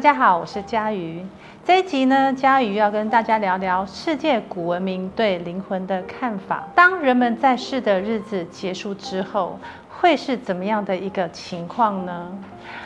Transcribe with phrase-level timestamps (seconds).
[0.00, 1.22] 大家好，我是佳瑜。
[1.62, 6.66] 这一集呢，佳瑜要跟大家聊聊世界古文明对灵魂的看法。
[6.74, 9.58] 当人们在世的日子结束之后，
[10.00, 12.32] 会是怎么样的一个情况呢？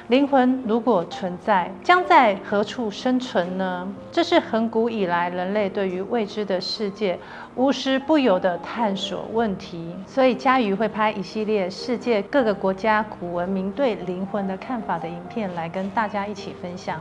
[0.09, 3.87] 灵魂如果存在，将在何处生存呢？
[4.11, 7.17] 这是恒古以来人类对于未知的世界
[7.55, 9.95] 无时不有的探索问题。
[10.09, 17.01] 所以嘉瑜会拍一系列世界各个国家古文明对灵魂的看法的影片，来跟大家一起分享。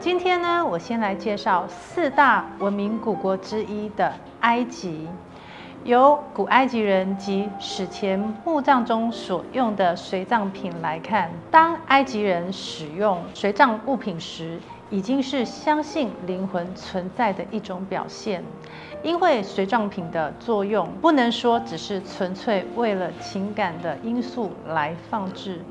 [0.00, 5.06] 今天呢，我先来介绍四大文明古国之一的埃及。
[5.84, 14.58] 由古埃及人及史前墓葬中所用的随葬品来看，当埃及人使用随葬物品时，
[14.90, 18.42] 已经是相信灵魂存在的一种表现。
[19.02, 25.62] 因为随葬品的作用，不能说只是纯粹为了情感的因素来放置，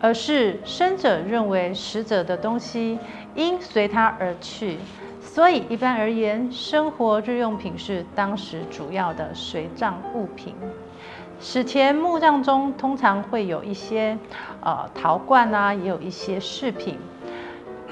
[0.00, 2.98] 而是生者认为死者的东西
[3.34, 4.76] 应随他而去。
[5.36, 10.54] 所以，一般而言，生活日用品是当时主要的随葬物品。
[11.38, 14.16] 史前墓葬中通常会有一些
[14.62, 16.96] 呃陶罐啊，也有一些饰品，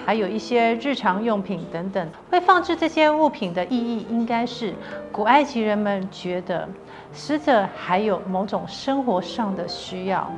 [0.06, 2.08] 还有一些日常用品等等。
[2.30, 4.72] 会放置这些物品的意义，应该是
[5.12, 6.66] 古埃及人们觉得
[7.12, 10.32] 死者还有某种生活上的需要，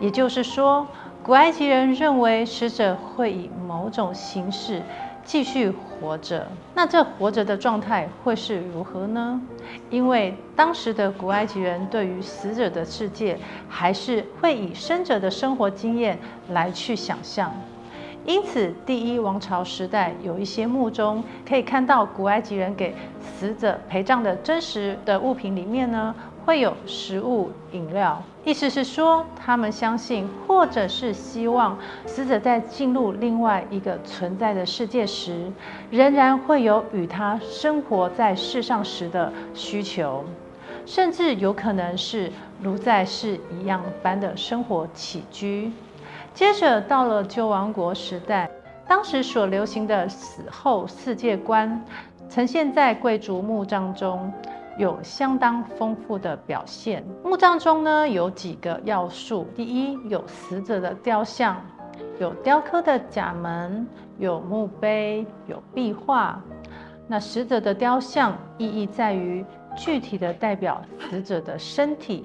[0.00, 0.84] 也就是说，
[1.22, 4.82] 古埃及人认为死者会以某种形式。
[5.28, 9.38] 继续活着，那这活着的状态会是如何呢？
[9.90, 16.18] 因为当时的古埃及人对于死者的世界，还是会以生者的生活经验
[16.48, 17.52] 来去想象。
[18.24, 26.14] 因此，第一王朝时代有一些墓中可以看到古埃及人给死者陪葬的真实的物品里面呢，
[26.48, 35.52] 会有食物、饮料，意思是说，他们相信，或者是希望死者在进入另外一个存在的世界时，
[35.90, 40.24] 仍然会有与他生活在世上时的需求，
[40.86, 45.70] 甚至有可能是如在世一样般的生活起居。
[46.32, 48.48] 接着到了旧王国时代，
[48.88, 51.84] 当时所流行的死后世界观，
[52.30, 54.32] 呈现在贵族墓葬中。
[54.78, 57.04] 有相当丰富的表现。
[57.24, 61.56] 墓葬中呢，有几个要素：第一，有死者的雕像，
[62.20, 63.84] 有雕刻的甲门，
[64.18, 66.40] 有墓碑，有壁画。
[67.08, 69.44] 那死者的雕像意义在于
[69.76, 72.24] 具体的代表死者的身体，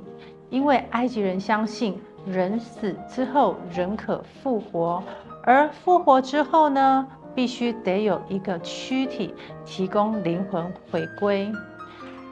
[0.51, 5.01] 因为埃及人相信人死之后人可复活，
[5.43, 9.33] 而复活之后呢，必须得有一个躯体
[9.65, 11.51] 提供灵魂回归。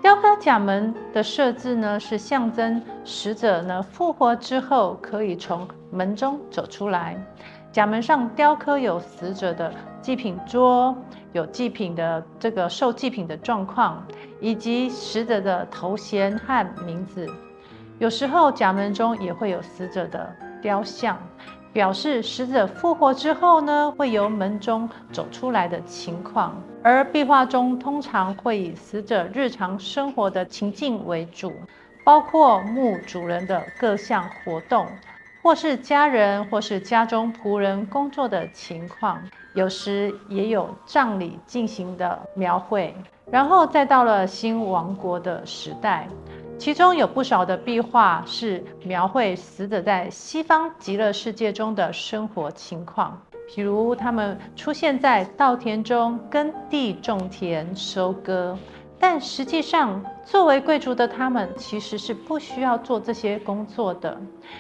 [0.02, 7.16] 雕刻甲门的设置呢，是象征死者呢复活之后可以从门中走出来。
[7.72, 10.96] 甲门上雕刻有死者的祭品桌，
[11.34, 14.04] 有祭品的这个受祭品的状况，
[14.40, 17.28] 以及死者的头衔和名字。
[18.00, 21.16] 有时候甲门中也会有死者的雕像。
[21.74, 31.54] 表示死者复活之后呢，会由门中走出来的情况，而壁画中通常会以死者日常生活的情境为主，
[32.04, 34.86] 包括墓主人的各项活动，
[35.42, 39.22] 或是家人或是家中仆人工作的情况，
[39.54, 42.94] 有时也有葬礼进行的描绘。
[43.32, 46.06] 然后再到了新王国的时代。
[46.62, 58.56] 其中有不少的壁画是描绘死者在西方极乐世界中的生活情况，譬如他们出现在稻田中耕地种田收割，
[59.00, 64.16] 但实际上作为贵族的他们其实是不需要做这些工作的，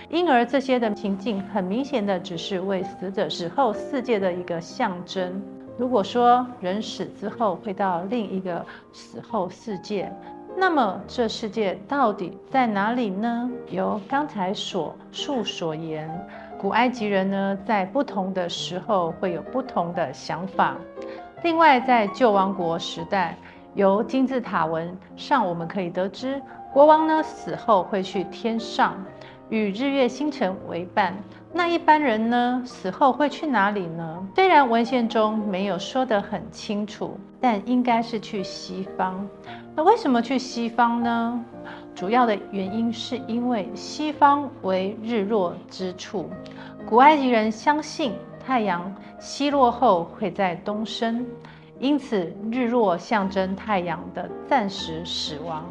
[0.09, 5.40] 因而这些的情境很明显的只是为死者死后世界的一个象征。
[5.78, 10.11] 如果说人死之后会到另一个死后世界，
[10.61, 13.49] 那么这世界到底在哪里呢？
[13.72, 16.08] 由刚才所述所言，
[16.59, 20.78] 古埃及人呢，在不同的时候会有不同的想法。
[21.41, 23.35] 另外，在旧王国时代，
[23.73, 26.40] 由金字塔文上我们可以得知，
[26.72, 29.03] 国王呢死后会去天上，
[29.49, 31.17] 与日月星辰为伴。
[31.53, 34.27] 那一般人呢，死后会去哪里呢？
[34.35, 39.27] 虽然文献中没有说得很清楚，但应该是去西方。
[39.75, 41.43] 那为什么去西方呢？
[41.93, 46.29] 主要的原因是因为西方为日落之处，
[46.85, 51.25] 古埃及人相信太阳西落后会在东升，
[51.79, 55.65] 因此日落象征太阳的暂时死亡，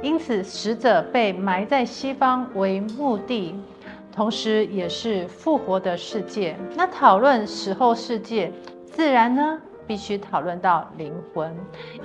[0.00, 3.54] 因此死者被埋在西方为墓地，
[4.18, 6.56] 同时也是复活的世界。
[6.74, 8.52] 那讨论死后世界。
[8.84, 9.56] 自然呢，
[9.86, 11.56] 必须讨论到灵魂，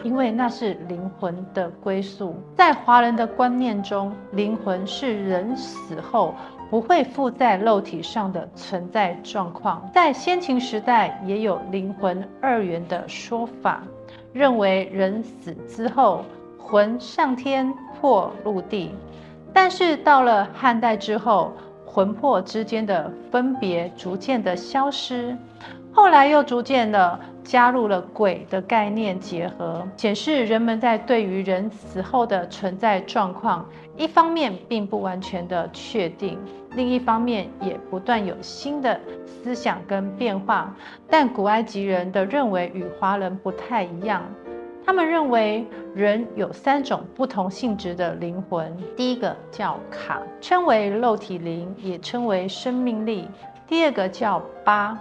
[0.04, 2.36] 因为那是灵魂的归宿。
[2.56, 6.36] 在华人的观念中，灵魂是人死后
[6.70, 9.90] 不会附在肉体上的存在状况。
[9.92, 13.82] 在先秦时代，也有灵魂二元的说法，
[14.32, 16.24] 认为人死之后，
[16.60, 18.92] 魂上天魄入地。
[19.52, 21.52] 但是到了汉代之后，
[21.94, 25.38] 魂魄之间的分别逐渐的消失，
[25.92, 27.20] 后来又逐渐的。
[27.44, 33.68] 加入了鬼的概念结合，显示人们在对于人死后的存在状况，
[33.98, 36.40] 一方面并不完全的确定，
[36.72, 40.74] 另一方面也不断有新的思想跟变化。
[41.10, 44.24] 但古埃及人的认为与华人不太一样，
[44.86, 45.66] 他们认为
[45.96, 53.28] 人有三种不同性质的灵魂，第一个叫卡，称为肉体灵，也称为生命力；
[53.68, 54.98] 第二个叫巴。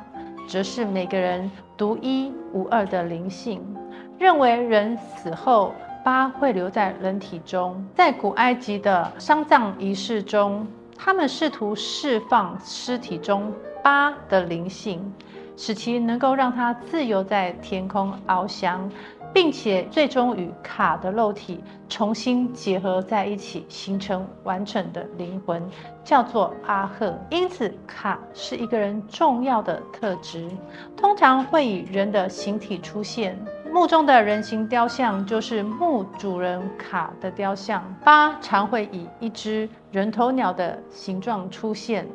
[0.49, 3.65] 则是每个人独一无二的灵性，
[4.19, 5.73] 认为人死后
[6.05, 7.83] 巴会留在人体中。
[7.95, 13.53] 在古埃及的丧葬仪式中，他们试图释放尸体中
[13.85, 15.11] 巴的灵性，
[15.57, 18.91] 使其能够让它自由在天空翱翔。
[19.33, 25.63] 并且最终与卡的肉体重新结合在一起，形成完整的灵魂，
[26.05, 27.19] 叫做阿赫。
[27.31, 30.49] 因此，卡是一个人重要的特质，
[30.97, 33.39] 通常会以人的形体出现。
[33.73, 37.83] 墓中的人形雕像就是墓主人卡的雕像。
[38.05, 42.07] 八常会以一只人头鸟的形状出现，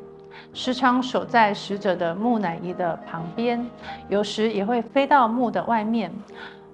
[0.53, 3.65] 时常守在死者的木乃伊的旁边，
[4.07, 6.11] 有时也会飞到墓的外面。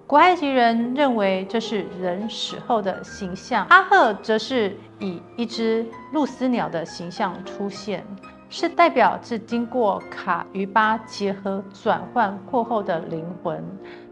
[0.05, 8.05] 古埃及人认为这是人死后的形象，阿赫则是以一只鹭鸶鸟的形象出现，
[8.50, 13.65] 是代表是经过卡与巴结合转换过后的灵魂，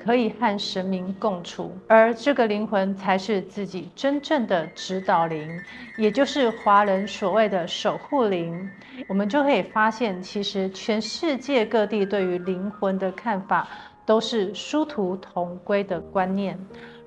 [0.03, 5.61] 可以和神明共处，而这个灵魂才是自己真正的指导灵，
[5.97, 8.67] 也就是华人所谓的守护灵。
[9.07, 13.67] 我们就可以发现，其实全世界各地对于灵魂的看法。
[14.05, 16.59] 都是殊途同归的观念。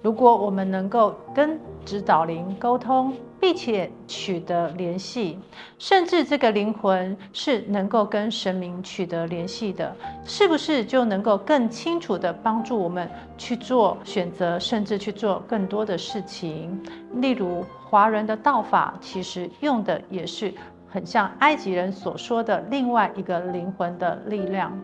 [0.03, 5.39] 如果我们能够跟指导灵沟通，并且取得联系，
[5.79, 9.97] 甚至这个灵魂是能够跟神明取得联系的，
[10.27, 13.09] 是不是就能够更清楚地帮助我们
[13.39, 16.79] 去做选择，甚至去做更多的事情？
[17.15, 20.53] 例如，华人的道法其实用的也是
[20.87, 24.79] 很像埃及人所说的另外一个灵魂的力量。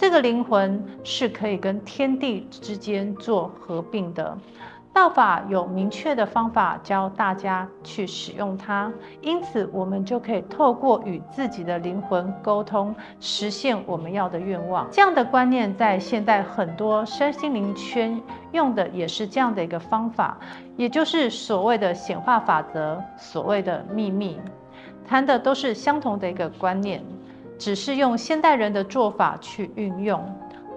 [0.00, 4.34] 这个灵魂是可以跟天地之间做合并的，
[4.94, 14.88] 道法有明确的方法教大家去使用它，因此我们就可以透过与自己的灵魂沟通，实现我们要的愿望。
[14.90, 18.18] 这样的观念在现代很多身心灵圈
[18.52, 20.38] 用的也是这样的一个方法，
[20.78, 24.40] 也就是所谓的显化法则，所谓的秘密，
[25.06, 27.04] 谈的都是相同的一个观念。
[27.60, 30.24] 只是用现代人的做法去运用，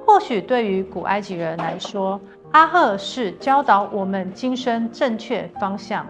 [0.06, 2.19] 或许对于古埃及人来说，
[2.51, 6.06] 阿赫是教导我们今生正确方向，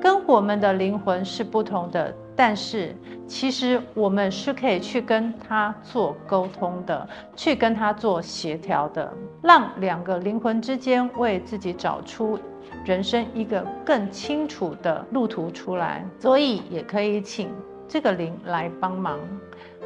[0.00, 2.14] 跟我们的灵魂是不同的。
[2.36, 2.94] 但是，
[3.26, 12.38] 其实我们是可以去跟他做沟通的，去跟他做协调的，让两个灵魂之间为自己找出
[12.84, 16.04] 人生一个更清楚的路途出来。
[16.20, 17.50] 所以，也可以请
[17.88, 19.18] 这个灵来帮忙。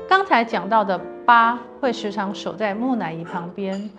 [0.08, 3.90] 刚才讲到的巴会时常守在木乃伊旁边，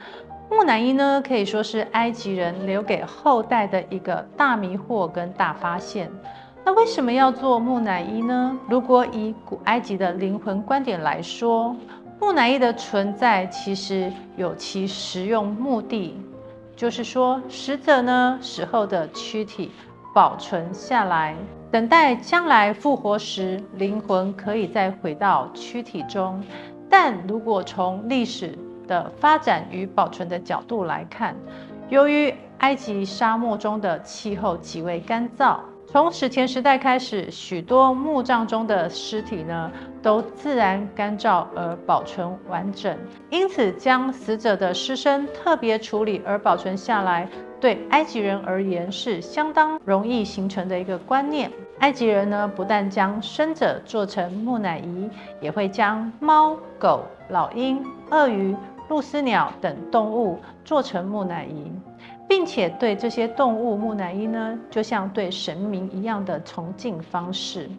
[0.49, 6.09] 木乃伊呢，可以说是埃及人留给后代的一个大迷惑跟大发现。
[6.63, 8.57] 那为什么要做木乃伊呢？
[8.69, 11.75] 如果以古埃及的灵魂观点来说，
[12.19, 16.17] 木乃伊的存在其实有其实用目的，
[16.75, 19.71] 就是说死者呢死后的躯体
[20.13, 21.35] 保存下来。
[21.69, 26.41] 等待将来复活时，灵魂可以再回到躯体中。
[26.89, 28.57] 但如果从历史
[28.87, 31.35] 的发展与保存的角度来看，
[31.89, 35.57] 由于埃及沙漠中的气候极为干燥，
[35.97, 42.95] 从史前时代开始，许多墓葬中的尸体呢都自然干燥而保存完整。
[43.31, 47.27] 因此，将死者的尸身特别处理而保存下来。
[47.59, 51.51] 对埃及人而言是相当容易形成的一个观念。
[51.79, 55.09] 埃及人呢，不但将生者做成木乃伊，
[55.41, 58.55] 也会将猫、狗、老鹰、鳄鱼、
[58.87, 61.71] 鹭鸶鸟等动物做成木乃伊，
[62.27, 67.69] 并且对这些动物木乃伊呢，就像对神明一样的崇敬方式。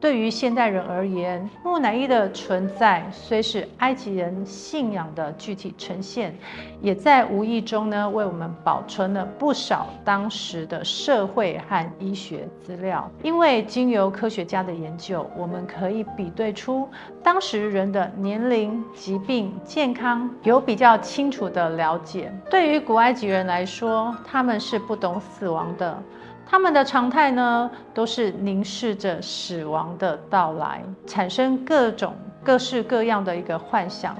[0.00, 6.34] 对于现代人而言，木乃伊的存在虽是埃及人信仰的具体呈现，
[6.80, 13.10] 也在无意中呢为我们保存了不少当时的社会和医学资料。
[13.22, 16.88] 因为经由科学家的研究，我们可以比对出
[17.22, 22.32] 当时人的年龄、疾病、健康有比较清楚的了解。
[22.50, 26.02] 对于古埃及人来说，他们是不懂死亡的。
[26.50, 34.16] 他们的常态呢，都是凝视着死亡的到来，产生各种各式各样的一个幻想，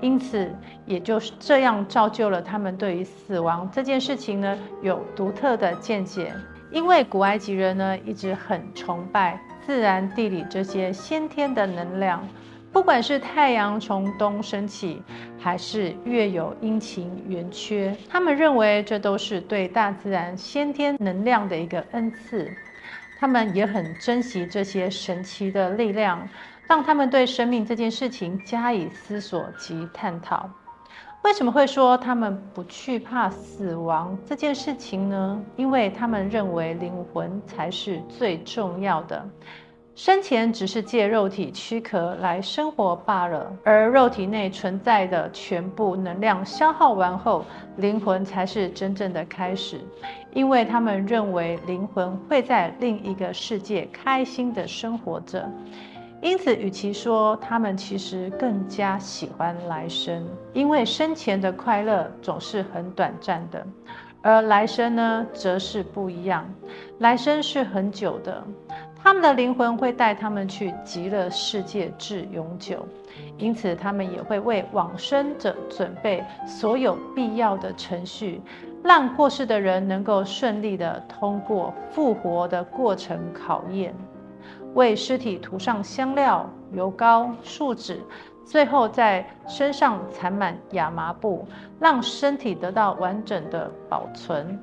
[0.00, 0.50] 因此
[0.86, 6.32] 也就是这样造就了他们对于死亡这件事情呢，有独特的见解。
[6.72, 12.26] 因为古埃及人呢，一直很崇拜自然地理这些先天的能量。
[12.74, 15.00] 不管是太阳从东升起，
[15.38, 22.50] 还是月有阴晴圆缺，他们认为这都是对大自然先天能量的一个恩赐。
[23.16, 26.28] 他们也很珍惜这些神奇的力量，
[26.66, 30.50] 让他们对生命这件事情加以思索及探讨。
[31.22, 35.40] 为什么会说他们不惧怕死亡这件事情呢？
[35.56, 39.24] 因为他们认为灵魂才是最重要的。
[39.94, 47.44] 生前只是借肉体躯壳来生活罢了，而肉体内存在的全部能量消耗完后，
[47.76, 49.80] 灵魂才是真正的开始。
[50.32, 55.48] 因为他们认为灵魂会在另一个世界开心的生活着，
[56.20, 63.64] 因此，与其说他们其实更加喜欢来生，因为生前的快乐总是很短暂的，
[64.22, 66.52] 而来生呢，则是不一样，
[66.98, 68.42] 来生是很久的。
[69.04, 72.88] 他们的灵魂会带他们去极乐世界至永久，
[73.36, 78.40] 因此他们也会为往生者准备所有必要的程序，
[78.82, 83.94] 让过世的人能够顺利地通过复活的过程考验，
[84.72, 88.00] 为尸体涂上香料、油膏、树脂，
[88.42, 91.46] 最后在身上缠满亚麻布，
[91.78, 94.58] 让身体得到完整的保存。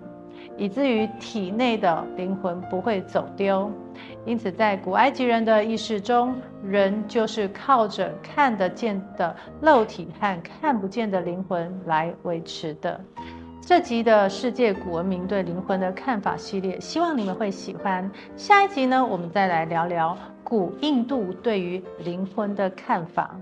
[0.57, 3.71] 以至于体内的灵魂不会走丢，
[4.25, 12.99] 因此在古埃及人的意识中，人就是靠着看得见的肉体和看不见的灵魂来维持的。
[13.59, 18.09] 这集的世界古文明对灵魂的看法系列，希望你们会喜欢。
[18.35, 23.35] 下一集呢，我们再来聊聊古印度对于灵魂的看法。